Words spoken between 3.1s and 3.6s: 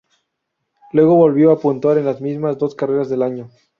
año.